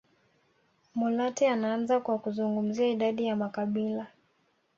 [0.95, 4.07] Mulatya anaanza kwa kuzungumzia idadi ya makabila